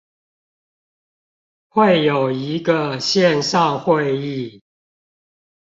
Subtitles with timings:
[1.67, 4.61] 會有一個線上會議